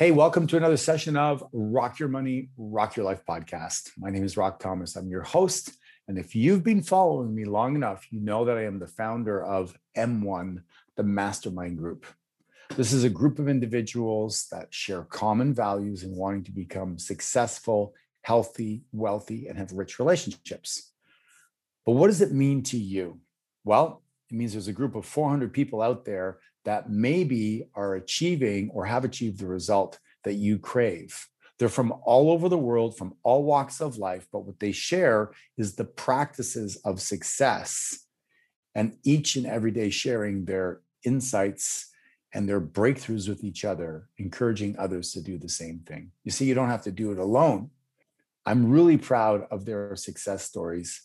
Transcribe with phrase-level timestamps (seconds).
[0.00, 3.90] Hey, welcome to another session of Rock Your Money, Rock Your Life podcast.
[3.98, 4.96] My name is Rock Thomas.
[4.96, 5.76] I'm your host.
[6.08, 9.44] And if you've been following me long enough, you know that I am the founder
[9.44, 10.62] of M1,
[10.96, 12.06] the mastermind group.
[12.76, 17.92] This is a group of individuals that share common values in wanting to become successful,
[18.22, 20.92] healthy, wealthy, and have rich relationships.
[21.84, 23.20] But what does it mean to you?
[23.64, 28.70] Well, it means there's a group of 400 people out there that maybe are achieving
[28.70, 31.26] or have achieved the result that you crave.
[31.58, 35.32] They're from all over the world, from all walks of life, but what they share
[35.58, 38.06] is the practices of success
[38.74, 41.90] and each and every day sharing their insights
[42.32, 46.12] and their breakthroughs with each other, encouraging others to do the same thing.
[46.24, 47.70] You see, you don't have to do it alone.
[48.46, 51.02] I'm really proud of their success stories,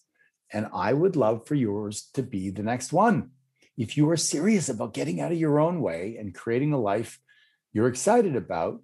[0.53, 3.31] and I would love for yours to be the next one.
[3.78, 7.20] If you are serious about getting out of your own way and creating a life
[7.73, 8.82] you're excited about,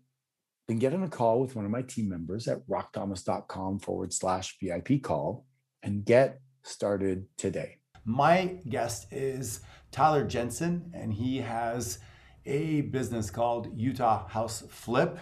[0.67, 4.58] then get on a call with one of my team members at rockthomas.com forward slash
[4.61, 5.45] VIP call
[5.81, 7.78] and get started today.
[8.03, 9.61] My guest is
[9.92, 12.00] Tyler Jensen, and he has
[12.45, 15.17] a business called Utah House Flip.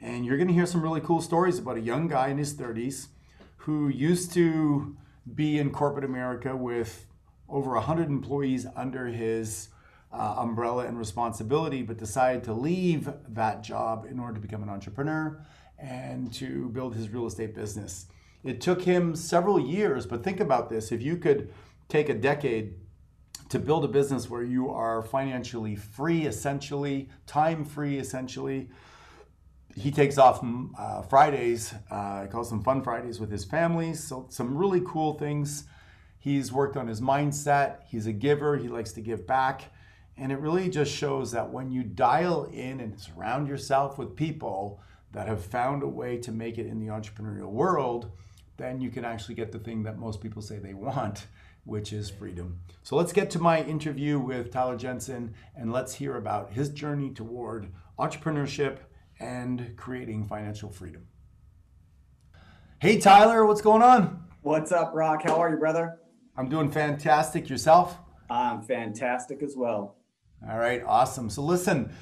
[0.00, 2.54] And you're going to hear some really cool stories about a young guy in his
[2.54, 3.08] 30s
[3.56, 4.96] who used to
[5.34, 7.07] be in corporate America with
[7.48, 9.68] over 100 employees under his
[10.12, 14.68] uh, umbrella and responsibility, but decided to leave that job in order to become an
[14.68, 15.40] entrepreneur
[15.78, 18.06] and to build his real estate business.
[18.44, 21.52] It took him several years, but think about this if you could
[21.88, 22.74] take a decade
[23.48, 28.68] to build a business where you are financially free, essentially, time free, essentially.
[29.74, 34.02] He takes off mm, uh, Fridays, uh, calls them fun Fridays with his families.
[34.02, 35.64] So, some really cool things.
[36.18, 37.78] He's worked on his mindset.
[37.88, 39.72] He's a giver, he likes to give back.
[40.16, 44.80] And it really just shows that when you dial in and surround yourself with people
[45.12, 48.10] that have found a way to make it in the entrepreneurial world,
[48.56, 51.28] then you can actually get the thing that most people say they want,
[51.64, 52.58] which is freedom.
[52.82, 57.10] So let's get to my interview with Tyler Jensen and let's hear about his journey
[57.10, 57.68] toward
[57.98, 58.78] entrepreneurship
[59.20, 61.06] and creating financial freedom.
[62.80, 64.24] Hey, Tyler, what's going on?
[64.42, 65.22] What's up, Rock?
[65.24, 65.98] How are you, brother?
[66.38, 67.48] I'm doing fantastic.
[67.48, 67.98] Yourself?
[68.30, 69.96] I'm fantastic as well.
[70.48, 71.30] All right, awesome.
[71.30, 71.92] So listen,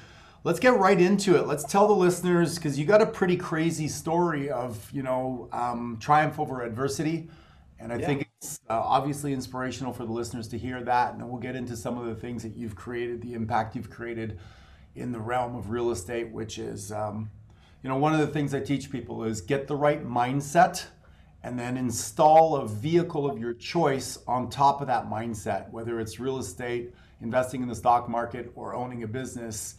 [0.43, 1.47] let's get right into it.
[1.47, 5.97] Let's tell the listeners because you got a pretty crazy story of you know um,
[5.99, 7.31] triumph over adversity,
[7.79, 8.05] and I yeah.
[8.05, 11.13] think it's uh, obviously inspirational for the listeners to hear that.
[11.13, 13.89] And then we'll get into some of the things that you've created, the impact you've
[13.89, 14.37] created
[14.95, 17.31] in the realm of real estate, which is um,
[17.81, 20.85] you know one of the things I teach people is get the right mindset
[21.47, 26.19] and then install a vehicle of your choice on top of that mindset, whether it's
[26.19, 29.75] real estate investing in the stock market or owning a business,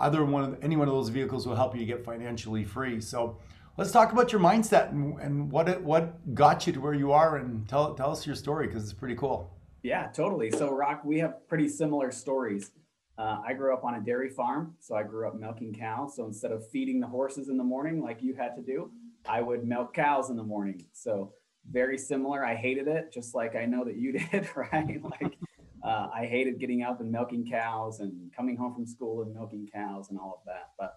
[0.00, 3.00] either one of any one of those vehicles will help you get financially free.
[3.00, 3.38] So
[3.76, 7.12] let's talk about your mindset and, and what it, what got you to where you
[7.12, 9.48] are and tell tell us your story because it's pretty cool.
[9.84, 10.50] Yeah, totally.
[10.50, 12.72] So Rock, we have pretty similar stories.
[13.18, 16.16] Uh, I grew up on a dairy farm, so I grew up milking cows.
[16.16, 18.90] So instead of feeding the horses in the morning like you had to do,
[19.28, 20.86] I would milk cows in the morning.
[20.92, 21.34] So
[21.70, 22.44] very similar.
[22.44, 25.00] I hated it, just like I know that you did, right?
[25.02, 25.36] Like
[25.84, 29.68] uh, I hated getting up and milking cows and coming home from school and milking
[29.72, 30.70] cows and all of that.
[30.78, 30.94] But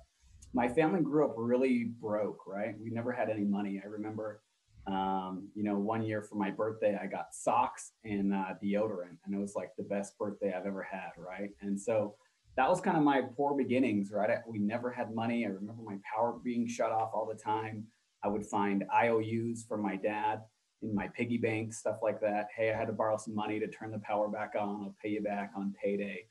[0.53, 2.75] my family grew up really broke, right?
[2.81, 3.81] We never had any money.
[3.83, 4.41] I remember,
[4.87, 9.33] um, you know, one year for my birthday, I got socks and uh, deodorant, and
[9.33, 11.49] it was like the best birthday I've ever had, right?
[11.61, 12.15] And so
[12.55, 14.29] that was kind of my poor beginnings, right?
[14.29, 15.45] I, we never had money.
[15.45, 17.85] I remember my power being shut off all the time.
[18.23, 20.41] I would find IOUs from my dad
[20.81, 22.47] in my piggy bank, stuff like that.
[22.55, 24.83] Hey, I had to borrow some money to turn the power back on.
[24.83, 26.25] I'll pay you back on payday.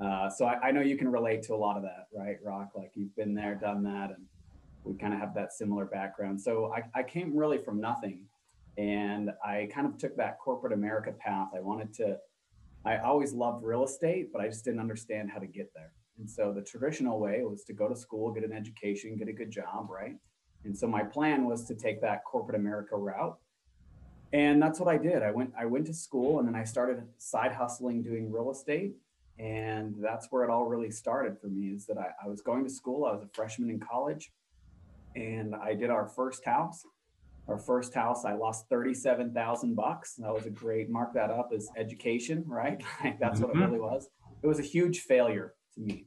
[0.00, 2.70] Uh, so I, I, know you can relate to a lot of that, right, Rock?
[2.76, 4.26] Like you've been there, done that, and
[4.84, 6.40] we kind of have that similar background.
[6.40, 8.24] So I, I came really from nothing,
[8.76, 11.48] and I kind of took that corporate America path.
[11.56, 12.16] I wanted to.
[12.84, 15.92] I always loved real estate, but I just didn't understand how to get there.
[16.18, 19.32] And so the traditional way was to go to school, get an education, get a
[19.32, 20.16] good job, right?
[20.64, 23.36] And so my plan was to take that corporate America route
[24.32, 25.22] and that's what I did.
[25.22, 28.94] I went I went to school and then I started side hustling doing real estate.
[29.38, 32.64] And that's where it all really started for me is that I, I was going
[32.64, 33.04] to school.
[33.04, 34.32] I was a freshman in college
[35.14, 36.82] and I did our first house.
[37.48, 40.14] Our first house, I lost 37,000 bucks.
[40.16, 42.82] That was a great, mark that up as education, right?
[43.04, 43.66] Like that's what it Mhm.
[43.66, 44.08] really was.
[44.42, 46.06] It was a huge failure to me.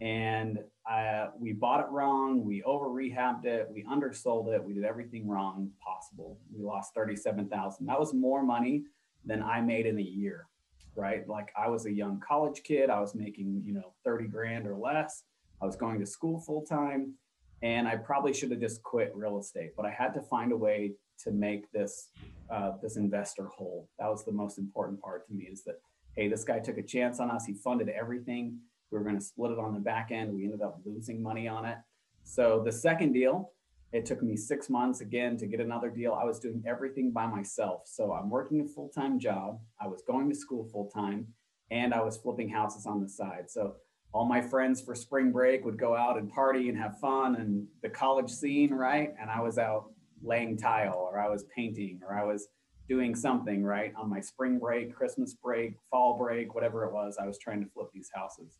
[0.00, 2.44] And I, we bought it wrong.
[2.44, 3.68] We over rehabbed it.
[3.70, 4.62] We undersold it.
[4.64, 6.40] We did everything wrong possible.
[6.52, 7.86] We lost 37,000.
[7.86, 8.82] That was more money
[9.24, 10.48] than I made in a year,
[10.96, 11.26] right?
[11.28, 12.90] Like I was a young college kid.
[12.90, 15.22] I was making, you know, 30 grand or less.
[15.60, 17.14] I was going to school full time
[17.62, 20.56] and I probably should have just quit real estate, but I had to find a
[20.56, 20.92] way
[21.24, 22.08] to make this,
[22.50, 23.88] uh, this investor whole.
[23.98, 25.76] That was the most important part to me is that,
[26.16, 27.46] Hey, this guy took a chance on us.
[27.46, 28.58] He funded everything.
[28.90, 30.34] We were going to split it on the back end.
[30.34, 31.78] We ended up losing money on it.
[32.24, 33.52] So the second deal,
[33.92, 36.12] it took me six months again to get another deal.
[36.12, 37.82] I was doing everything by myself.
[37.86, 39.58] So I'm working a full time job.
[39.80, 41.28] I was going to school full time
[41.70, 43.50] and I was flipping houses on the side.
[43.50, 43.76] So
[44.12, 47.66] all my friends for spring break would go out and party and have fun and
[47.82, 49.14] the college scene, right?
[49.20, 49.90] And I was out
[50.22, 52.48] laying tile or I was painting or I was
[52.88, 53.92] doing something, right?
[53.96, 57.70] On my spring break, Christmas break, fall break, whatever it was, I was trying to
[57.70, 58.58] flip these houses.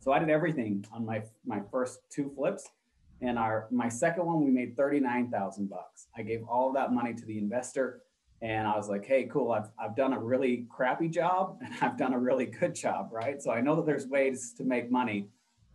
[0.00, 2.68] So I did everything on my my first two flips.
[3.20, 6.06] And our my second one, we made 39,000 bucks.
[6.16, 8.02] I gave all that money to the investor.
[8.40, 11.98] And I was like, hey, cool, I've, I've done a really crappy job and I've
[11.98, 13.42] done a really good job, right?
[13.42, 15.28] So I know that there's ways to make money.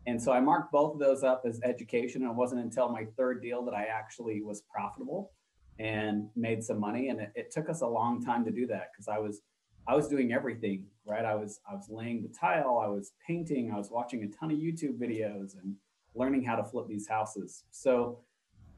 [0.06, 2.24] And so I marked both of those up as education.
[2.24, 5.32] And it wasn't until my third deal that I actually was profitable
[5.80, 7.10] and made some money.
[7.10, 9.42] And it, it took us a long time to do that because I was
[9.86, 11.26] I was doing everything, right?
[11.26, 14.52] I was I was laying the tile, I was painting, I was watching a ton
[14.52, 15.76] of YouTube videos and
[16.16, 17.64] learning how to flip these houses.
[17.72, 18.20] So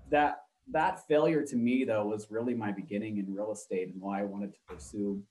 [0.10, 4.22] that that failure to me though was really my beginning in real estate and why
[4.22, 5.22] I wanted to pursue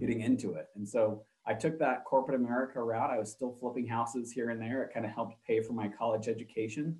[0.00, 0.68] getting into it.
[0.76, 3.10] And so I took that corporate America route.
[3.10, 4.82] I was still flipping houses here and there.
[4.82, 6.98] It kind of helped pay for my college education.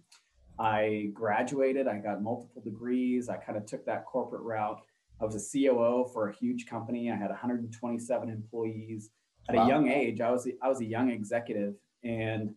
[0.58, 3.28] I graduated, I got multiple degrees.
[3.28, 4.80] I kind of took that corporate route.
[5.20, 7.10] I was a COO for a huge company.
[7.10, 9.10] I had 127 employees.
[9.48, 9.64] At Wow.
[9.64, 12.54] a young age, I was I was a young executive and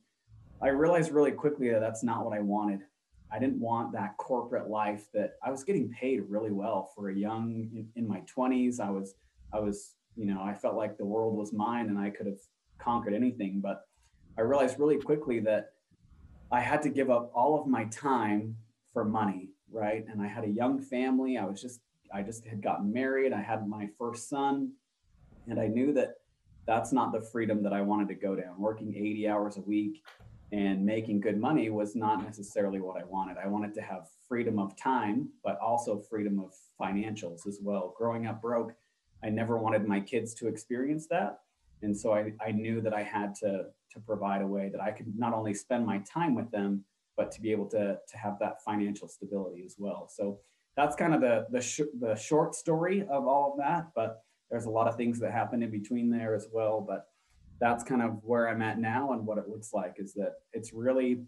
[0.62, 2.81] I realized really quickly that that's not what I wanted.
[3.31, 7.16] I didn't want that corporate life that I was getting paid really well for a
[7.16, 8.80] young in, in my 20s.
[8.80, 9.16] I was
[9.54, 12.40] I was, you know, I felt like the world was mine and I could have
[12.78, 13.88] conquered anything, but
[14.38, 15.74] I realized really quickly that
[16.52, 18.56] I had to give up all of my time
[18.94, 20.06] for money, right?
[20.08, 21.38] And I had a young family.
[21.38, 21.82] I was just
[22.14, 23.34] I just had gotten married.
[23.34, 24.72] I had my first son,
[25.48, 26.16] and I knew that
[26.66, 28.60] that's not the freedom that I wanted to go down.
[28.60, 30.04] Working 80 hours a week
[30.51, 33.38] and making good money was not necessarily what I wanted.
[33.38, 37.94] I wanted to have freedom of time, but also freedom of financials as well.
[37.98, 38.74] Growing up broke,
[39.24, 41.40] I never wanted my kids to experience that.
[41.81, 44.92] And so I, I knew that I had to, to provide a way that I
[44.92, 46.84] could not only spend my time with them,
[47.16, 50.10] but to be able to, to have that financial stability as well.
[50.12, 50.40] So
[50.75, 53.90] that's kind of the, the, sh- the short story of all of that.
[53.94, 56.81] But there's a lot of things that happen in between there as well.
[56.81, 57.09] But
[57.60, 60.74] that's kind of where I'm at now and what it looks like is that it's
[60.74, 61.22] really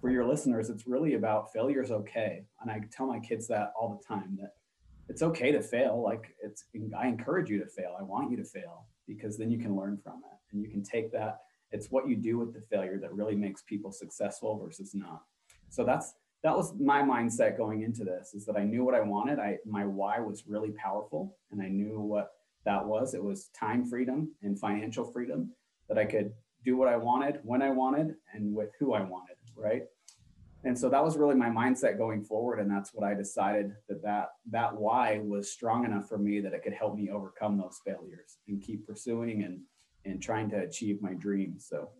[0.00, 2.44] for your listeners, it's really about failure is okay.
[2.60, 4.54] And I tell my kids that all the time that
[5.08, 6.02] it's okay to fail.
[6.02, 6.64] Like it's
[6.98, 7.96] I encourage you to fail.
[7.98, 10.82] I want you to fail because then you can learn from it and you can
[10.82, 11.38] take that.
[11.70, 15.22] It's what you do with the failure that really makes people successful versus not.
[15.70, 19.00] So that's that was my mindset going into this is that I knew what I
[19.00, 19.38] wanted.
[19.38, 22.32] I my why was really powerful and I knew what
[22.64, 23.14] that was.
[23.14, 25.50] It was time freedom and financial freedom
[25.88, 26.32] that I could
[26.64, 29.82] do what I wanted, when I wanted, and with who I wanted, right?
[30.64, 34.02] And so that was really my mindset going forward, and that's what I decided that
[34.02, 37.80] that that why was strong enough for me that it could help me overcome those
[37.84, 39.60] failures and keep pursuing and
[40.04, 41.66] and trying to achieve my dreams.
[41.68, 41.90] So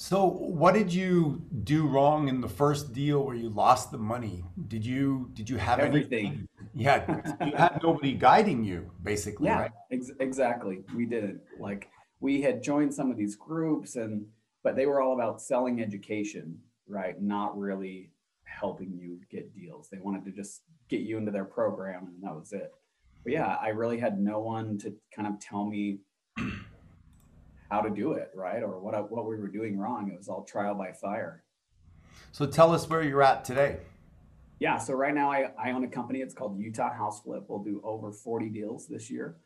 [0.00, 4.42] So, what did you do wrong in the first deal where you lost the money?
[4.66, 6.26] Did you did you have Everything.
[6.26, 9.70] Any, yeah, you had nobody guiding you, basically, yeah, right?
[9.92, 10.84] ex- exactly.
[10.96, 14.24] We didn't like we had joined some of these groups and
[14.64, 17.20] but they were all about selling education, right?
[17.20, 18.10] Not really
[18.44, 19.90] helping you get deals.
[19.90, 22.72] They wanted to just get you into their program and that was it.
[23.22, 25.98] But yeah, I really had no one to kind of tell me
[27.70, 28.62] how to do it, right?
[28.62, 30.10] Or what what we were doing wrong.
[30.10, 31.44] It was all trial by fire.
[32.32, 33.78] So, tell us where you're at today.
[34.60, 36.20] Yeah, so right now I, I own a company.
[36.20, 37.44] It's called Utah House Flip.
[37.48, 39.36] We'll do over 40 deals this year.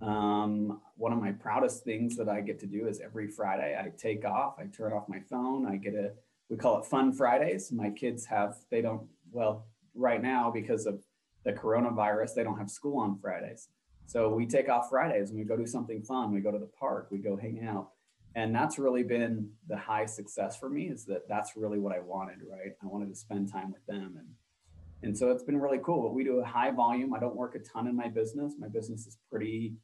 [0.00, 3.90] Um, one of my proudest things that I get to do is every Friday I
[3.96, 6.12] take off, I turn off my phone, I get a,
[6.48, 7.70] we call it Fun Fridays.
[7.70, 11.02] My kids have, they don't, well, right now because of
[11.44, 13.68] the coronavirus, they don't have school on Fridays.
[14.06, 16.32] So we take off Fridays and we go do something fun.
[16.32, 17.90] We go to the park, we go hang out.
[18.34, 22.00] And that's really been the high success for me is that that's really what I
[22.00, 22.72] wanted, right?
[22.82, 24.28] I wanted to spend time with them and
[25.02, 26.14] And so it's been really cool.
[26.14, 27.12] We do a high volume.
[27.12, 28.54] I don't work a ton in my business.
[28.58, 29.74] My business is pretty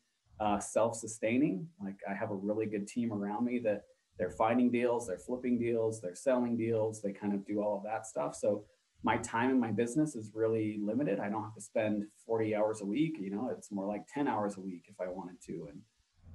[0.40, 1.66] uh, self-sustaining.
[1.82, 3.82] Like I have a really good team around me that
[4.18, 7.02] they're finding deals, they're flipping deals, they're selling deals.
[7.02, 8.34] They kind of do all of that stuff.
[8.34, 8.64] So
[9.02, 11.20] my time in my business is really limited.
[11.20, 13.16] I don't have to spend 40 hours a week.
[13.20, 15.68] You know, it's more like 10 hours a week if I wanted to.
[15.70, 15.80] And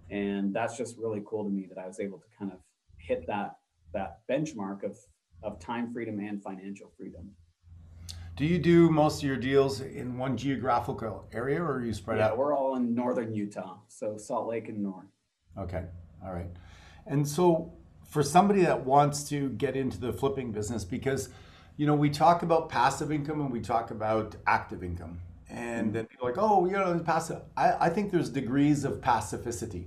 [0.10, 2.60] and that's just really cool to me that I was able to kind of
[2.98, 3.56] hit that
[3.94, 4.98] that benchmark of
[5.44, 7.32] of time freedom and financial freedom.
[8.36, 12.18] Do you do most of your deals in one geographical area or are you spread
[12.18, 12.38] yeah, out?
[12.38, 15.06] We're all in northern Utah, so Salt Lake and north.
[15.58, 15.84] Okay.
[16.26, 16.50] All right.
[17.06, 17.74] And so
[18.10, 21.30] for somebody that wants to get into the flipping business because
[21.78, 25.20] you know, we talk about passive income and we talk about active income.
[25.50, 25.94] And mm.
[25.94, 27.42] then people are like, oh, you know, passive.
[27.58, 29.86] I, I think there's degrees of pacificity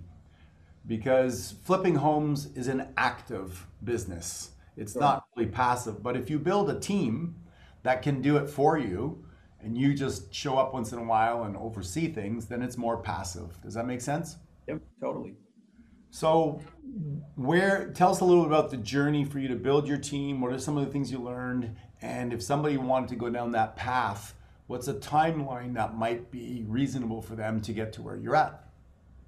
[0.86, 4.50] because flipping homes is an active business.
[4.76, 5.02] It's sure.
[5.02, 6.02] not really passive.
[6.02, 7.36] But if you build a team
[7.82, 9.24] that can do it for you
[9.60, 12.98] and you just show up once in a while and oversee things, then it's more
[12.98, 13.60] passive.
[13.62, 14.36] Does that make sense?
[14.68, 15.34] Yep, totally.
[16.10, 16.60] So,
[17.34, 20.40] where tell us a little bit about the journey for you to build your team.
[20.40, 21.76] What are some of the things you learned?
[22.00, 24.34] And if somebody wanted to go down that path,
[24.66, 28.62] what's a timeline that might be reasonable for them to get to where you're at?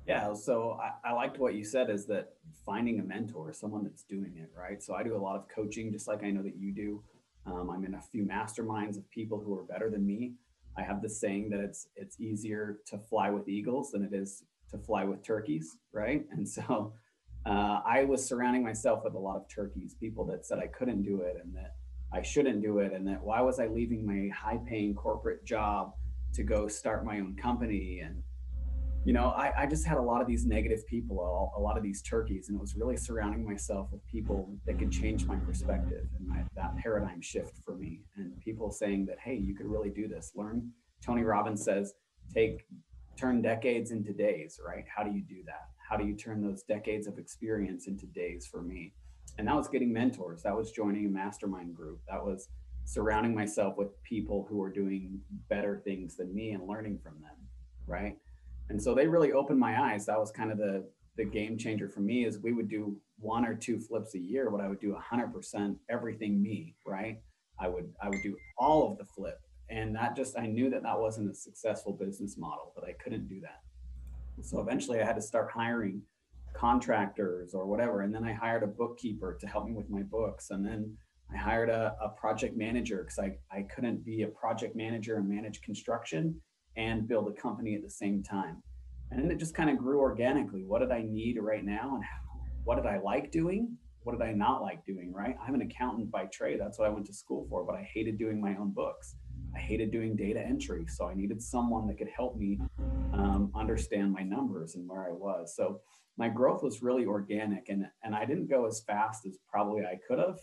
[0.07, 2.33] Yeah, so I, I liked what you said is that
[2.65, 4.83] finding a mentor, someone that's doing it, right?
[4.83, 7.03] So I do a lot of coaching, just like I know that you do.
[7.47, 10.33] Um, I'm in a few masterminds of people who are better than me.
[10.77, 14.45] I have this saying that it's it's easier to fly with eagles than it is
[14.71, 16.25] to fly with turkeys, right?
[16.31, 16.95] And so
[17.47, 21.03] uh, I was surrounding myself with a lot of turkeys, people that said I couldn't
[21.03, 21.77] do it and that
[22.13, 25.93] I shouldn't do it, and that why was I leaving my high-paying corporate job
[26.35, 28.23] to go start my own company and
[29.05, 31.79] you know, I, I, just had a lot of these negative people, a, a, lot
[31.79, 35.37] of these turkeys, and it was really surrounding myself with people that could change my
[35.37, 38.03] perspective and my, that paradigm shift for me.
[38.17, 40.33] And people saying that, hey, you could really do this.
[40.35, 40.71] Learn.
[41.03, 41.95] Tony Robbins says,
[42.35, 42.67] take
[43.19, 44.85] turn decades into days, right?
[44.95, 45.69] How do you do that?
[45.89, 48.93] How do you turn those decades of experience into days for me?
[49.39, 50.43] And that was getting mentors.
[50.43, 52.01] That was joining a mastermind group.
[52.09, 52.49] That was
[52.85, 57.37] surrounding myself with people who are doing better things than me and learning from them,
[57.87, 58.17] right?
[58.71, 60.85] and so they really opened my eyes that was kind of the
[61.17, 64.51] the game changer for me is we would do one or two flips a year
[64.51, 67.21] but i would do 100% everything me right
[67.59, 70.83] i would i would do all of the flip and that just i knew that
[70.83, 73.61] that wasn't a successful business model that i couldn't do that
[74.43, 76.01] so eventually i had to start hiring
[76.55, 80.51] contractors or whatever and then i hired a bookkeeper to help me with my books
[80.51, 80.97] and then
[81.33, 85.29] i hired a, a project manager because I, I couldn't be a project manager and
[85.29, 86.41] manage construction
[86.79, 88.63] and build a company at the same time.
[89.11, 90.65] And then it just kind of grew organically.
[90.65, 91.97] What did I need right now?
[91.97, 92.05] And
[92.65, 93.77] what did I like doing?
[94.05, 95.13] What did I not like doing?
[95.13, 95.37] Right.
[95.45, 96.61] I'm an accountant by trade.
[96.61, 99.17] That's what I went to school for, but I hated doing my own books.
[99.55, 100.87] I hated doing data entry.
[100.89, 102.61] So I needed someone that could help me
[103.13, 105.55] um, understand my numbers and where I was.
[105.57, 105.81] So
[106.17, 109.99] my growth was really organic and, and I didn't go as fast as probably I
[110.07, 110.39] could have,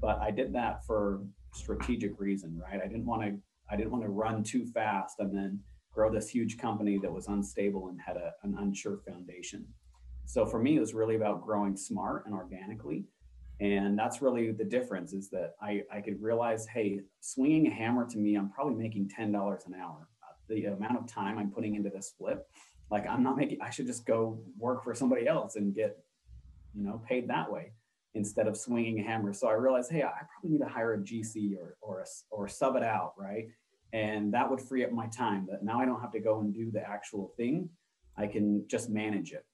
[0.00, 1.20] but I did that for
[1.54, 2.80] strategic reason, right?
[2.82, 3.36] I didn't want to
[3.72, 5.60] I didn't want to run too fast and then
[5.92, 9.64] grow this huge company that was unstable and had a, an unsure foundation.
[10.26, 13.04] So for me, it was really about growing smart and organically.
[13.60, 18.06] And that's really the difference is that I, I could realize, hey, swinging a hammer
[18.08, 19.26] to me, I'm probably making $10
[19.66, 20.08] an hour.
[20.22, 22.48] Uh, the amount of time I'm putting into this flip,
[22.90, 25.98] like I'm not making, I should just go work for somebody else and get,
[26.74, 27.72] you know, paid that way
[28.14, 29.32] instead of swinging a hammer.
[29.34, 32.48] So I realized, hey, I probably need to hire a GC or, or, a, or
[32.48, 33.48] sub it out, right?
[33.92, 36.54] and that would free up my time that now i don't have to go and
[36.54, 37.68] do the actual thing
[38.16, 39.44] i can just manage it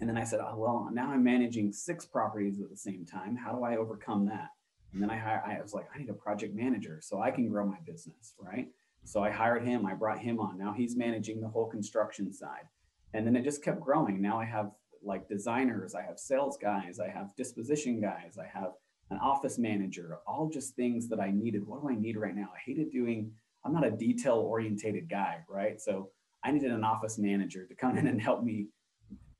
[0.00, 3.36] and then i said oh well now i'm managing six properties at the same time.
[3.36, 4.50] How do i overcome that?
[4.92, 7.66] And then i i was like i need a project manager so i can grow
[7.66, 8.68] my business right?
[9.04, 10.58] So i hired him i brought him on.
[10.58, 12.66] Now he's managing the whole construction side.
[13.14, 14.20] And then it just kept growing.
[14.20, 14.70] Now i have
[15.02, 18.72] like designers i have sales guys i have disposition guys i have
[19.10, 21.66] an office manager all just things that i needed.
[21.66, 22.48] What do i need right now?
[22.54, 23.32] I hated doing
[23.64, 25.80] I'm not a detail orientated guy, right?
[25.80, 26.10] So
[26.44, 28.68] I needed an office manager to come in and help me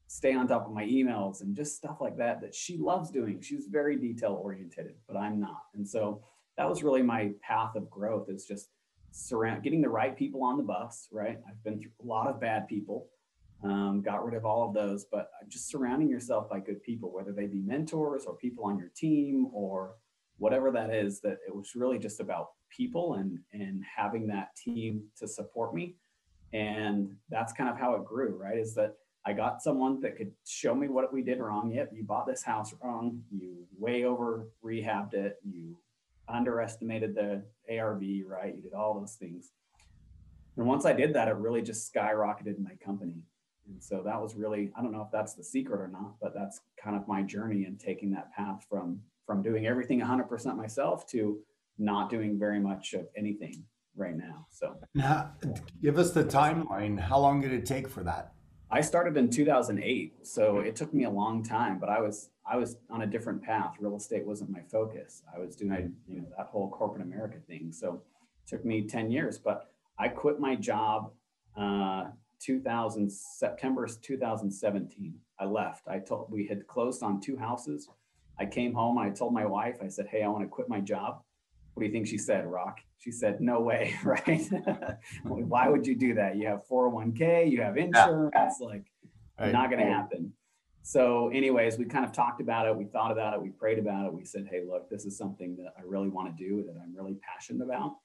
[0.08, 3.40] stay on top of my emails and just stuff like that that she loves doing.
[3.40, 5.64] She's very detail oriented, but I'm not.
[5.74, 6.22] And so
[6.56, 8.70] that was really my path of growth is just
[9.12, 11.38] surround getting the right people on the bus, right?
[11.46, 13.08] I've been through a lot of bad people.
[13.62, 17.32] Um, got rid of all of those, but just surrounding yourself by good people, whether
[17.32, 19.96] they be mentors or people on your team or
[20.38, 25.02] whatever that is, that it was really just about people and and having that team
[25.16, 25.96] to support me
[26.52, 28.94] and that's kind of how it grew right is that
[29.28, 32.42] i got someone that could show me what we did wrong yep you bought this
[32.42, 35.76] house wrong you way over rehabbed it you
[36.28, 38.54] underestimated the ARV, right?
[38.54, 39.52] You did all those things.
[40.56, 43.23] And once I did that, it really just skyrocketed my company.
[43.66, 46.35] And so that was really, I don't know if that's the secret or not, but
[46.35, 51.06] that's kind of my journey in taking that path from from doing everything 100% myself
[51.06, 51.38] to
[51.78, 53.62] not doing very much of anything
[53.94, 54.47] right now.
[54.50, 55.32] So now,
[55.82, 56.99] give us the timeline.
[56.99, 58.32] How long did it take for that?
[58.70, 62.56] I started in 2008, so it took me a long time, but I was I
[62.56, 63.76] was on a different path.
[63.80, 65.22] Real estate wasn't my focus.
[65.34, 67.72] I was doing you know that whole corporate America thing.
[67.72, 71.12] So it took me 10 years, but I quit my job
[71.56, 72.08] uh,
[72.40, 75.14] 2000 September 2017.
[75.40, 75.88] I left.
[75.88, 77.88] I told we had closed on two houses.
[78.38, 78.98] I came home.
[78.98, 79.78] I told my wife.
[79.82, 81.22] I said, "Hey, I want to quit my job."
[81.72, 82.80] What do you think she said, Rock?
[82.99, 84.49] She said, No way, right?
[85.25, 86.37] Why would you do that?
[86.37, 88.67] You have 401k, you have insurance, yeah.
[88.67, 88.85] like
[89.38, 89.52] right.
[89.52, 90.33] not gonna happen.
[90.83, 94.07] So, anyways, we kind of talked about it, we thought about it, we prayed about
[94.07, 94.12] it.
[94.12, 96.95] We said, Hey, look, this is something that I really want to do, that I'm
[96.95, 97.97] really passionate about.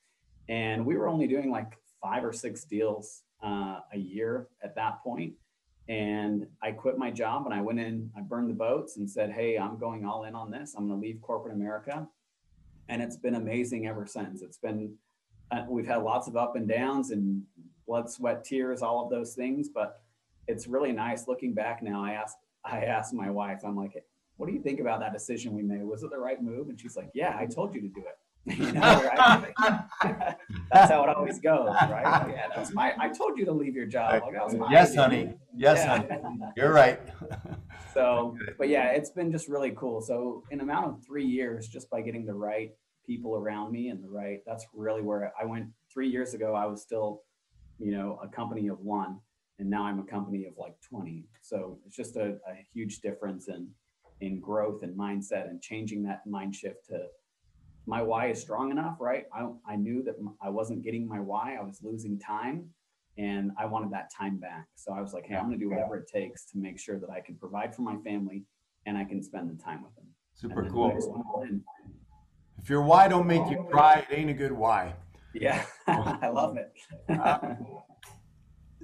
[0.49, 5.01] And we were only doing like five or six deals uh, a year at that
[5.01, 5.33] point.
[5.87, 9.31] And I quit my job and I went in, I burned the boats and said,
[9.31, 10.75] Hey, I'm going all in on this.
[10.77, 12.07] I'm going to leave corporate America
[12.93, 14.43] and it's been amazing ever since.
[14.43, 14.93] It's been
[15.51, 17.41] uh, we've had lots of up and downs and
[17.87, 20.01] blood, sweat, tears, all of those things, but
[20.47, 22.05] it's really nice looking back now.
[22.05, 23.93] I asked I asked my wife, I'm like,
[24.37, 25.83] what do you think about that decision we made?
[25.83, 26.69] Was it the right move?
[26.69, 28.17] And she's like, yeah, I told you to do it.
[28.59, 29.53] you know, right?
[30.71, 32.25] that's how it always goes, right?
[32.29, 32.93] yeah, that's my.
[32.99, 34.21] I told you to leave your job.
[34.21, 34.33] Like,
[34.69, 35.01] yes, idea.
[35.01, 35.33] honey.
[35.55, 35.97] Yes, yeah.
[35.97, 36.39] honey.
[36.57, 36.99] You're right.
[37.93, 40.01] so, but yeah, it's been just really cool.
[40.01, 42.71] So, in amount of three years, just by getting the right
[43.05, 45.67] people around me and the right, that's really where I went.
[45.91, 47.21] Three years ago, I was still,
[47.79, 49.19] you know, a company of one,
[49.59, 51.25] and now I'm a company of like 20.
[51.41, 53.69] So it's just a, a huge difference in
[54.21, 57.07] in growth and mindset and changing that mind shift to
[57.85, 59.25] my why is strong enough, right?
[59.33, 61.57] I, I knew that I wasn't getting my why.
[61.59, 62.69] I was losing time
[63.17, 64.67] and I wanted that time back.
[64.75, 66.99] So I was like, hey, I'm going to do whatever it takes to make sure
[66.99, 68.45] that I can provide for my family
[68.85, 70.05] and I can spend the time with them.
[70.33, 70.89] Super cool.
[72.63, 74.95] If your why don't make you cry, it ain't a good why.
[75.33, 76.71] Yeah, I love it.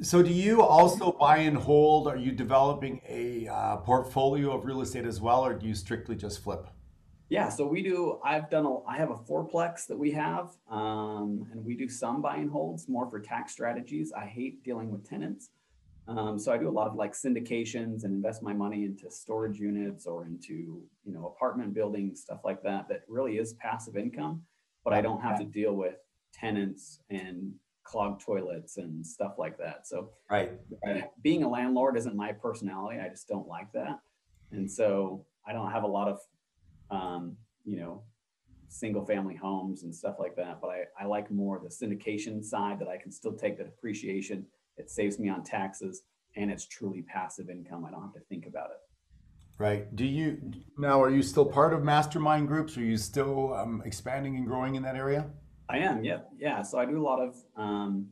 [0.01, 2.09] so, do you also buy and hold?
[2.09, 6.17] Are you developing a uh, portfolio of real estate as well, or do you strictly
[6.17, 6.67] just flip?
[7.29, 8.19] Yeah, so we do.
[8.21, 8.83] I've done a.
[8.83, 12.89] I have a fourplex that we have, um, and we do some buy and holds
[12.89, 14.11] more for tax strategies.
[14.11, 15.51] I hate dealing with tenants,
[16.09, 19.59] um, so I do a lot of like syndications and invest my money into storage
[19.59, 22.87] units or into you know apartment buildings, stuff like that.
[22.89, 24.41] That really is passive income,
[24.83, 25.95] but I don't have to deal with
[26.33, 29.87] tenants and clogged toilets and stuff like that.
[29.87, 30.51] So right,
[31.21, 32.99] being a landlord isn't my personality.
[32.99, 33.99] I just don't like that,
[34.51, 36.19] and so I don't have a lot of
[36.91, 38.01] um, you know,
[38.67, 40.59] single family homes and stuff like that.
[40.61, 44.45] But I, I like more the syndication side that I can still take the depreciation.
[44.79, 46.03] It saves me on taxes
[46.35, 47.85] and it's truly passive income.
[47.85, 48.77] I don't have to think about it.
[49.57, 49.93] Right.
[49.93, 51.01] Do you now?
[51.01, 52.77] Are you still part of mastermind groups?
[52.77, 55.27] Are you still um, expanding and growing in that area?
[55.69, 56.03] I am.
[56.03, 56.19] Yeah.
[56.37, 56.61] Yeah.
[56.61, 58.07] So I do a lot of um,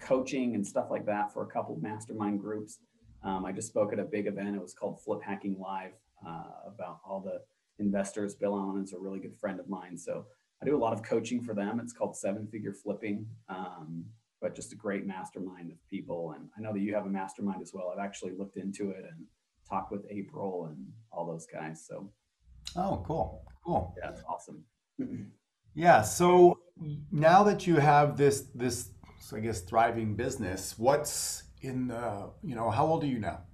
[0.00, 2.78] coaching and stuff like that for a couple of mastermind groups.
[3.24, 4.54] Um, I just spoke at a big event.
[4.54, 5.92] It was called Flip Hacking Live
[6.26, 7.40] uh, about all the
[7.82, 8.34] investors.
[8.34, 9.98] Bill Allen is a really good friend of mine.
[9.98, 10.26] So
[10.62, 11.80] I do a lot of coaching for them.
[11.80, 14.04] It's called Seven Figure Flipping, um,
[14.42, 16.34] but just a great mastermind of people.
[16.36, 17.92] And I know that you have a mastermind as well.
[17.92, 19.24] I've actually looked into it and
[19.68, 21.86] talked with April and all those guys.
[21.88, 22.10] So,
[22.76, 23.94] oh, cool, cool.
[24.02, 24.64] Yeah, it's awesome.
[25.74, 26.02] yeah.
[26.02, 26.58] So
[27.12, 28.90] now that you have this this
[29.32, 33.44] I guess thriving business, what's in the you know how old are you now?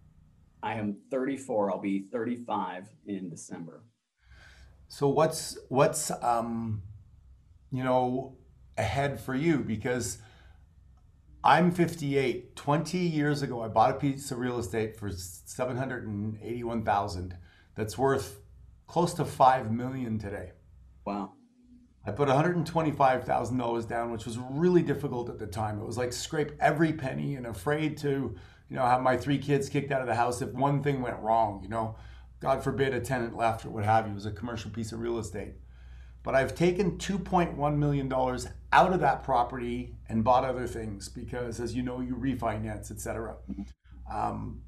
[0.62, 1.70] I am 34.
[1.70, 3.84] I'll be 35 in December.
[4.88, 6.82] So what's what's um,
[7.70, 8.38] you know
[8.78, 9.58] ahead for you?
[9.58, 10.18] Because
[11.44, 12.56] I'm 58.
[12.56, 17.36] 20 years ago, I bought a piece of real estate for 781,000.
[17.76, 18.40] That's worth
[18.88, 20.50] close to five million today.
[21.04, 21.34] Wow.
[22.04, 25.78] I put $125,000 down, which was really difficult at the time.
[25.78, 28.34] It was like scrape every penny and afraid to,
[28.68, 31.20] you know, have my three kids kicked out of the house if one thing went
[31.20, 31.94] wrong, you know.
[32.40, 35.00] God forbid a tenant left or what have you, it was a commercial piece of
[35.00, 35.54] real estate.
[36.22, 41.74] But I've taken $2.1 million out of that property and bought other things because, as
[41.74, 43.36] you know, you refinance, etc.
[44.12, 44.62] Um,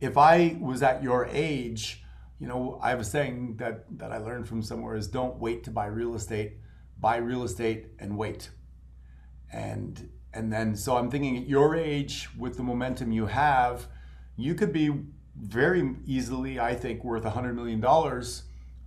[0.00, 2.02] if I was at your age,
[2.38, 5.70] you know, I was saying that that I learned from somewhere is don't wait to
[5.70, 6.58] buy real estate,
[7.00, 8.50] buy real estate and wait.
[9.52, 13.86] And and then so I'm thinking at your age, with the momentum you have,
[14.36, 14.90] you could be
[15.40, 17.80] very easily, I think, worth $100 million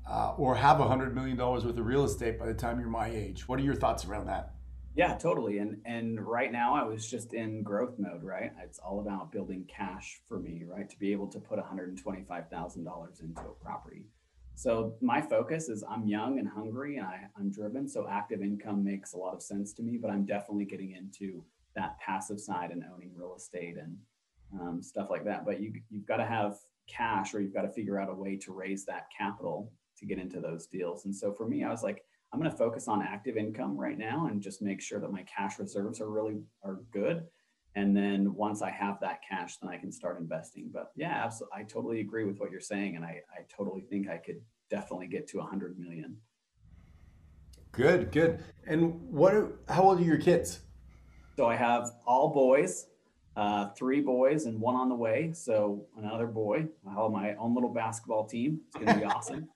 [0.10, 2.90] uh, or have a hundred million dollars worth of real estate by the time you're
[2.90, 3.48] my age.
[3.48, 4.56] What are your thoughts around that?
[4.96, 5.60] Yeah, totally.
[5.60, 8.52] And and right now I was just in growth mode, right?
[8.64, 10.90] It's all about building cash for me, right?
[10.90, 14.06] To be able to put $125,000 into a property.
[14.56, 17.88] So my focus is I'm young and hungry and I, I'm driven.
[17.88, 21.46] So active income makes a lot of sense to me, but I'm definitely getting into
[21.76, 23.96] that passive side and owning real estate and
[24.60, 25.46] um, stuff like that.
[25.46, 28.36] But you, you've got to have cash or you've got to figure out a way
[28.36, 31.06] to raise that capital to get into those deals.
[31.06, 33.98] And so for me, I was like, I'm going to focus on active income right
[33.98, 37.26] now and just make sure that my cash reserves are really are good.
[37.76, 40.70] And then once I have that cash, then I can start investing.
[40.74, 44.10] But yeah, absolutely, I totally agree with what you're saying, and I, I totally think
[44.10, 46.18] I could definitely get to 100 million.
[47.72, 48.44] Good, good.
[48.68, 49.34] And what?
[49.68, 50.62] How old are your kids?
[51.38, 52.88] So I have all boys,
[53.36, 55.32] uh, three boys and one on the way.
[55.34, 56.68] So another boy.
[56.88, 58.62] I have my own little basketball team.
[58.68, 59.48] It's gonna be awesome.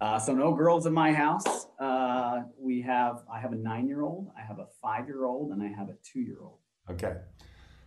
[0.00, 1.66] Uh, so no girls in my house.
[1.80, 5.94] Uh, we have I have a nine-year-old, I have a five-year-old, and I have a
[6.02, 6.58] two-year-old.
[6.90, 7.14] Okay.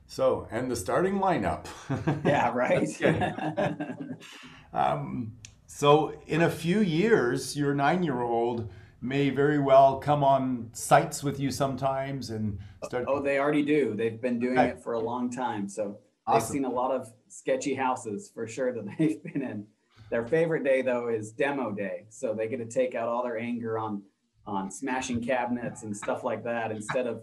[0.07, 1.65] So and the starting lineup.
[2.25, 2.87] Yeah, right.
[4.73, 5.33] um,
[5.67, 8.69] so in a few years, your nine-year-old
[9.01, 13.05] may very well come on sites with you sometimes and start.
[13.07, 13.93] oh, they already do.
[13.95, 14.69] They've been doing Okay.
[14.69, 15.69] it for a long time.
[15.69, 16.39] So Awesome.
[16.39, 19.67] they've seen a lot of sketchy houses for sure that they've been in.
[20.09, 22.05] Their favorite day though is demo day.
[22.09, 24.01] So they get to take out all their anger on
[24.47, 27.21] on smashing cabinets and stuff like that instead of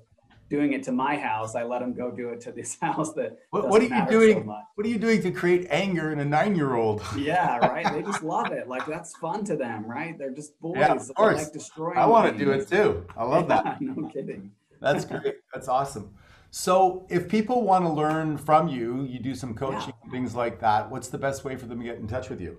[0.48, 1.56] doing it to my house.
[1.56, 4.12] I let them go do it to this house that What, what are you matter
[4.12, 4.46] so doing?
[4.46, 7.02] what are you doing to create anger in a nine-year-old?
[7.16, 7.92] Yeah, right.
[7.92, 8.68] They just love it.
[8.68, 10.16] Like that's fun to them, right?
[10.16, 10.76] They're just boys.
[10.78, 11.38] Yeah, of course.
[11.44, 11.98] like destroying.
[11.98, 13.04] I want to do it too.
[13.16, 13.80] I love that.
[13.80, 14.52] No kidding.
[14.80, 15.36] That's great.
[15.52, 16.14] That's awesome.
[16.50, 20.90] So, if people want to learn from you, you do some coaching, things like that.
[20.90, 22.58] What's the best way for them to get in touch with you?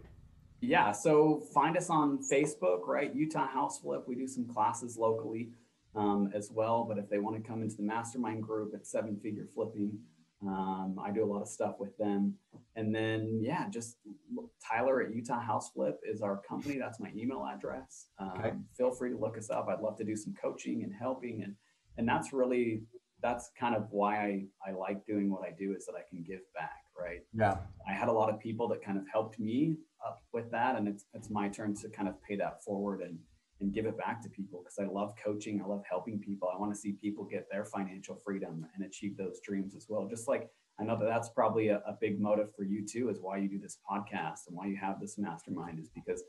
[0.59, 3.13] Yeah, so find us on Facebook, right?
[3.13, 4.03] Utah House Flip.
[4.07, 5.49] We do some classes locally
[5.95, 6.83] um, as well.
[6.83, 9.99] But if they want to come into the mastermind group at Seven Figure Flipping,
[10.41, 12.35] um, I do a lot of stuff with them.
[12.75, 13.97] And then, yeah, just
[14.35, 16.77] look- Tyler at Utah House Flip is our company.
[16.77, 18.07] That's my email address.
[18.19, 18.51] Um, Okay.
[18.75, 19.67] Feel free to look us up.
[19.67, 21.43] I'd love to do some coaching and helping.
[21.43, 21.55] And,
[21.97, 22.83] and that's really,
[23.21, 26.23] that's kind of why I, I like doing what I do is that I can
[26.23, 27.21] give back, right?
[27.33, 27.57] Yeah.
[27.87, 30.87] I had a lot of people that kind of helped me up with that, and
[30.87, 33.17] it's it's my turn to kind of pay that forward and
[33.59, 35.61] and give it back to people because I love coaching.
[35.63, 36.47] I love helping people.
[36.53, 40.07] I want to see people get their financial freedom and achieve those dreams as well.
[40.07, 43.19] Just like I know that that's probably a, a big motive for you too, is
[43.19, 46.23] why you do this podcast and why you have this mastermind is because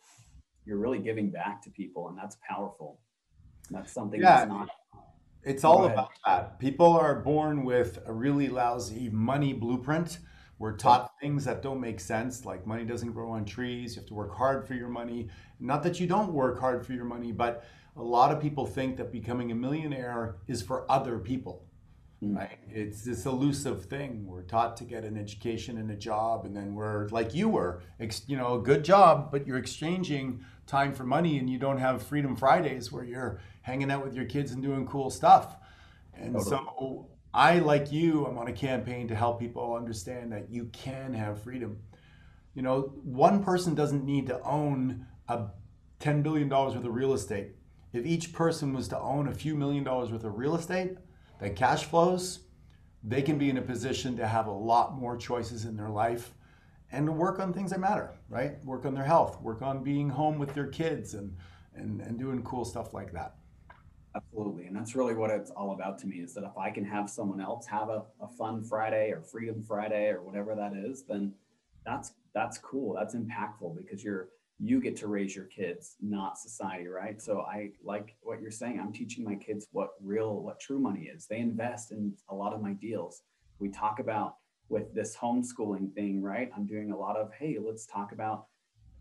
[0.65, 3.01] you're really giving back to people, and that's powerful.
[3.71, 4.37] That's something Yeah.
[4.39, 4.69] that's not
[5.45, 5.93] It's all ahead.
[5.99, 6.59] about that.
[6.59, 10.19] People are born with a really lousy money blueprint.
[10.59, 13.95] We're taught things that don't make sense, like money doesn't grow on trees.
[13.95, 15.29] You have to work hard for your money.
[15.61, 17.65] Not that you don't work hard for your money, but
[17.97, 21.65] a lot of people think that becoming a millionaire is for other people.
[22.21, 22.37] Hmm.
[22.37, 22.59] Right?
[22.69, 24.27] It's this elusive thing.
[24.27, 27.83] We're taught to get an education and a job, and then we're like you were,
[28.01, 31.79] ex- you know, a good job, but you're exchanging time for money, and you don't
[31.79, 35.57] have Freedom Fridays where you're hanging out with your kids and doing cool stuff.
[36.15, 40.67] And so, I, like you, I'm on a campaign to help people understand that you
[40.73, 41.79] can have freedom.
[42.55, 45.47] You know, one person doesn't need to own a
[46.01, 47.53] $10 billion worth of real estate.
[47.93, 50.97] If each person was to own a few million dollars worth of real estate
[51.41, 52.41] that cash flows,
[53.03, 56.33] they can be in a position to have a lot more choices in their life
[56.91, 58.63] and to work on things that matter, right?
[58.65, 61.37] Work on their health, work on being home with their kids and,
[61.75, 63.38] and, and doing cool stuff like that.
[64.19, 64.67] Absolutely.
[64.67, 67.09] And that's really what it's all about to me is that if I can have
[67.09, 71.33] someone else have a, a fun Friday or Freedom Friday or whatever that is, then
[71.85, 72.95] that's that's cool.
[72.95, 74.29] That's impactful because you're
[74.61, 77.23] you get to raise your kids, not society, right?
[77.23, 78.81] So I like what you're saying.
[78.81, 81.27] I'm teaching my kids what real, what true money is.
[81.27, 83.23] They invest in a lot of my deals.
[83.61, 84.35] We talk about
[84.69, 86.51] with this homeschooling thing, right?
[86.57, 88.47] I'm doing a lot of, hey, let's talk about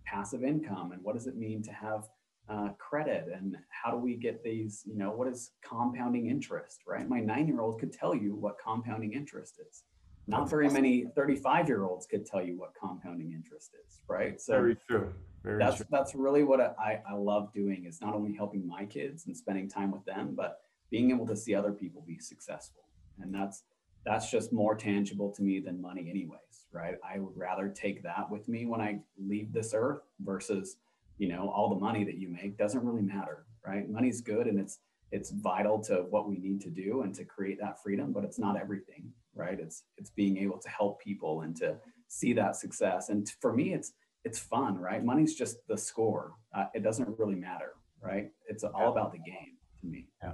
[0.06, 2.08] passive income and what does it mean to have
[2.50, 7.08] uh, credit and how do we get these you know what is compounding interest right
[7.10, 9.84] my nine year old could tell you what compounding interest is
[10.28, 10.82] not That's very awesome.
[10.82, 15.14] many 35 year olds could tell you what compounding interest is right so Very true.
[15.44, 15.86] Very that's true.
[15.90, 19.68] that's really what I, I love doing is not only helping my kids and spending
[19.70, 22.84] time with them but being able to see other people be successful
[23.22, 23.64] and that's
[24.06, 28.30] that's just more tangible to me than money anyways right i would rather take that
[28.32, 30.78] with me when i leave this earth versus
[31.18, 34.60] you know all the money that you make doesn't really matter right money's good and
[34.60, 34.80] it's
[35.12, 38.40] it's vital to what we need to do and to create that freedom but it's
[38.40, 41.76] not everything right it's it's being able to help people and to
[42.08, 43.94] see that success and for me it's
[44.28, 45.04] it's fun, right?
[45.04, 46.34] Money's just the score.
[46.54, 48.30] Uh, it doesn't really matter, right?
[48.50, 50.10] It's all about the game to me.
[50.22, 50.34] Yeah,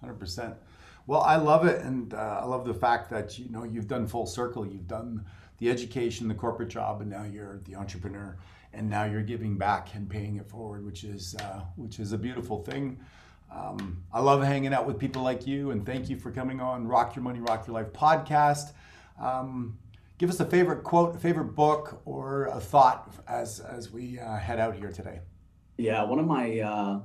[0.00, 0.54] hundred percent.
[1.08, 4.06] Well, I love it, and uh, I love the fact that you know you've done
[4.06, 4.64] full circle.
[4.64, 5.24] You've done
[5.58, 8.38] the education, the corporate job, and now you're the entrepreneur,
[8.74, 12.18] and now you're giving back and paying it forward, which is uh, which is a
[12.18, 12.98] beautiful thing.
[13.54, 16.86] Um, I love hanging out with people like you, and thank you for coming on
[16.88, 18.72] Rock Your Money, Rock Your Life podcast.
[19.20, 19.78] Um,
[20.18, 24.36] give us a favorite quote, a favorite book, or a thought as as we uh,
[24.36, 25.20] head out here today.
[25.76, 27.00] Yeah, one of my, uh,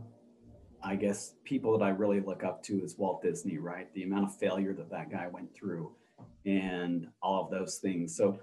[0.84, 3.58] I guess, people that I really look up to is Walt Disney.
[3.58, 5.92] Right, the amount of failure that that guy went through,
[6.46, 8.16] and all of those things.
[8.16, 8.40] So,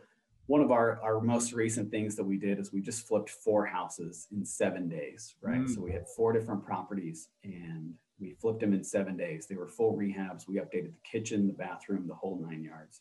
[0.47, 3.65] one of our our most recent things that we did is we just flipped four
[3.67, 5.35] houses in seven days.
[5.41, 5.75] Right, mm.
[5.75, 7.95] so we had four different properties and.
[8.21, 9.49] We flipped them in seven days.
[9.49, 10.47] They were full rehabs.
[10.47, 13.01] We updated the kitchen, the bathroom, the whole nine yards.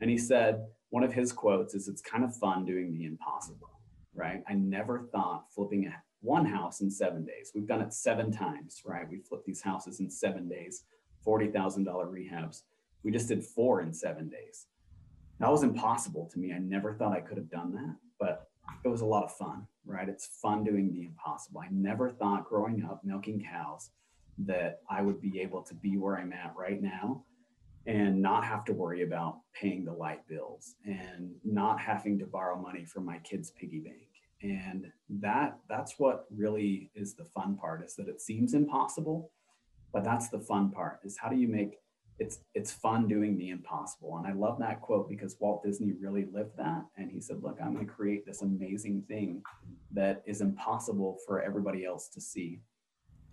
[0.00, 3.80] And he said, one of his quotes is, It's kind of fun doing the impossible,
[4.14, 4.42] right?
[4.48, 7.52] I never thought flipping a, one house in seven days.
[7.54, 9.08] We've done it seven times, right?
[9.08, 10.84] We flipped these houses in seven days,
[11.26, 12.62] $40,000 rehabs.
[13.02, 14.66] We just did four in seven days.
[15.40, 16.52] That was impossible to me.
[16.52, 18.48] I never thought I could have done that, but
[18.84, 20.08] it was a lot of fun, right?
[20.08, 21.60] It's fun doing the impossible.
[21.60, 23.90] I never thought growing up milking cows
[24.38, 27.24] that I would be able to be where I'm at right now
[27.86, 32.60] and not have to worry about paying the light bills and not having to borrow
[32.60, 34.08] money from my kids piggy bank
[34.42, 39.32] and that that's what really is the fun part is that it seems impossible
[39.92, 41.78] but that's the fun part is how do you make
[42.18, 46.26] it's it's fun doing the impossible and i love that quote because walt disney really
[46.32, 49.42] lived that and he said look i'm going to create this amazing thing
[49.92, 52.60] that is impossible for everybody else to see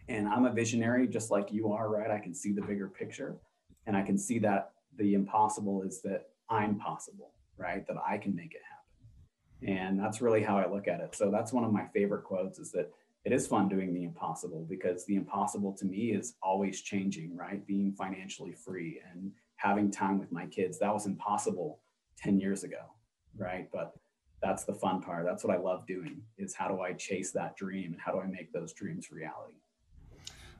[0.07, 3.37] and i'm a visionary just like you are right i can see the bigger picture
[3.85, 7.85] and I can see that the impossible is that I'm possible, right?
[7.87, 9.75] That I can make it happen.
[9.77, 11.15] And that's really how I look at it.
[11.15, 12.91] So that's one of my favorite quotes is that
[13.25, 17.65] it is fun doing the impossible because the impossible to me is always changing, right?
[17.65, 20.79] Being financially free and having time with my kids.
[20.79, 21.79] That was impossible
[22.17, 22.91] 10 years ago,
[23.37, 23.67] right?
[23.71, 23.93] But
[24.41, 25.25] that's the fun part.
[25.25, 28.19] That's what I love doing is how do I chase that dream and how do
[28.19, 29.57] I make those dreams reality?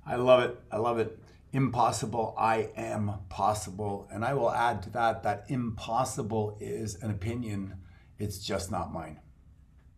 [0.06, 0.60] I love it.
[0.72, 1.20] I love it
[1.56, 4.10] impossible, I am possible.
[4.12, 7.76] And I will add to that that impossible is an opinion,
[8.18, 9.22] it's just not mine.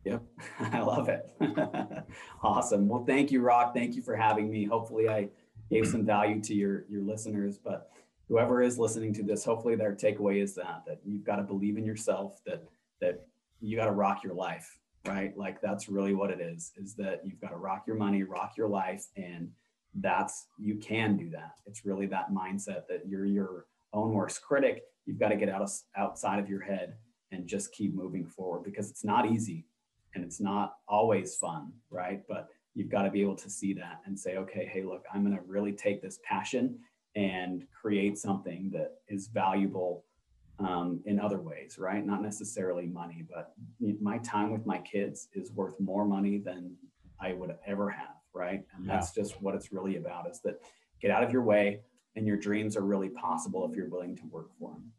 [0.08, 0.24] Yep,
[0.72, 1.30] I love it.
[2.44, 2.88] awesome.
[2.88, 3.74] Well, thank you, Rock.
[3.74, 4.64] Thank you for having me.
[4.64, 5.28] Hopefully, I
[5.70, 7.58] gave some value to your your listeners.
[7.58, 7.92] But
[8.30, 11.78] whoever is listening to this, hopefully, their takeaway is that that you've got to believe
[11.78, 12.40] in yourself.
[12.46, 12.64] That
[13.02, 13.26] that
[13.60, 15.38] you got to rock your life, right?
[15.38, 16.72] Like that's really what it is.
[16.78, 19.52] Is that you've got to rock your money, rock your life, and
[19.96, 21.56] that's you can do that.
[21.66, 24.84] It's really that mindset that you're your own worst critic.
[25.06, 26.96] You've got to get out of, outside of your head
[27.32, 29.66] and just keep moving forward because it's not easy
[30.14, 32.22] and it's not always fun, right?
[32.28, 35.24] But you've got to be able to see that and say, okay, hey, look, I'm
[35.24, 36.78] going to really take this passion
[37.16, 40.06] and create something that is valuable
[40.60, 42.06] um, in other ways, right?
[42.06, 43.54] Not necessarily money, but
[44.02, 46.76] my time with my kids is worth more money than
[47.20, 48.64] I would ever have right?
[48.76, 48.94] And yeah.
[48.94, 50.62] that's just what it's really about is that
[51.02, 51.82] get out of your way
[52.16, 54.92] and your dreams are really possible if you're willing to work for them.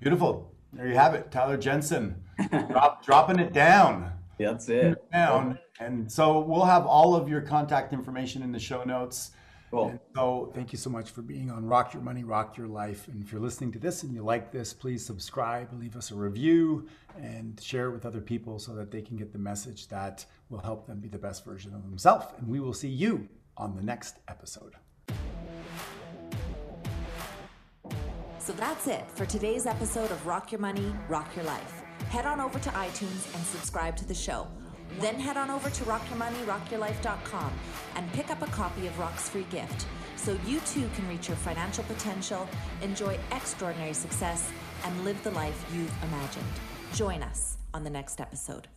[0.00, 0.52] Beautiful.
[0.72, 1.30] There you have it.
[1.30, 4.12] Tyler Jensen Drop, dropping it down.
[4.38, 5.10] That's it.
[5.10, 5.58] Down.
[5.80, 9.30] And so we'll have all of your contact information in the show notes.
[9.70, 9.88] Cool.
[9.88, 13.08] And so thank you so much for being on Rock Your Money, Rock Your Life.
[13.08, 16.14] And if you're listening to this and you like this, please subscribe, leave us a
[16.14, 16.86] review,
[17.20, 20.60] and share it with other people so that they can get the message that will
[20.60, 22.26] help them be the best version of themselves.
[22.38, 24.74] And we will see you on the next episode.
[28.46, 31.82] So that's it for today's episode of Rock Your Money, Rock Your Life.
[32.10, 34.46] Head on over to iTunes and subscribe to the show.
[35.00, 37.52] Then head on over to rockyourmoneyrockyourlife.com
[37.96, 41.36] and pick up a copy of Rock's free gift so you too can reach your
[41.38, 42.48] financial potential,
[42.82, 44.48] enjoy extraordinary success,
[44.84, 46.46] and live the life you've imagined.
[46.94, 48.68] Join us on the next episode.